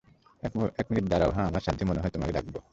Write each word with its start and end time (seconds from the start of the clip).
এক 0.79 0.85
মিনিট 0.89 1.05
দাঁড়াও 1.11 1.31
-হা, 1.33 1.43
আমার 1.49 1.63
শ্রাদ্ধে 1.63 1.83
মনে 1.85 2.01
হয় 2.01 2.13
তোমায় 2.13 2.35
ডাকবো! 2.37 2.57